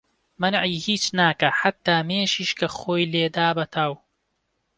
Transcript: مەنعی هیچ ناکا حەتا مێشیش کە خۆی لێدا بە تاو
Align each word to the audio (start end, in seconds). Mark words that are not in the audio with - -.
مەنعی 0.41 0.75
هیچ 0.87 1.03
ناکا 1.17 1.49
حەتا 1.59 1.95
مێشیش 2.07 2.51
کە 2.59 2.67
خۆی 2.77 3.09
لێدا 3.13 3.49
بە 3.57 3.65
تاو 3.73 3.93